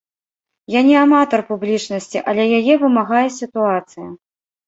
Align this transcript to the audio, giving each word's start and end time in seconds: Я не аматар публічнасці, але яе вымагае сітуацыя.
Я 0.77 0.81
не 0.87 0.95
аматар 1.01 1.43
публічнасці, 1.49 2.21
але 2.33 2.43
яе 2.59 2.73
вымагае 2.85 3.23
сітуацыя. 3.39 4.09